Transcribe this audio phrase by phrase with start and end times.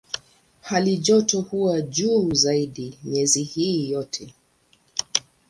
[0.61, 4.33] Halijoto huwa juu zaidi miezi hii yote.